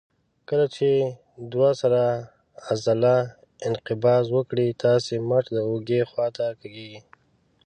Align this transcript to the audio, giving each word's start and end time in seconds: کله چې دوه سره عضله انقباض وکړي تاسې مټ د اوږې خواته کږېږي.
کله 0.47 0.65
چې 0.75 0.89
دوه 1.53 1.69
سره 1.81 2.01
عضله 2.69 3.13
انقباض 3.67 4.25
وکړي 4.35 4.67
تاسې 4.83 5.13
مټ 5.29 5.45
د 5.51 5.57
اوږې 5.69 6.01
خواته 6.09 6.47
کږېږي. 6.61 6.99